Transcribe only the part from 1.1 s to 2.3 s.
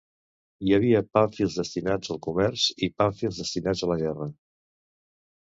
pàmfils destinats al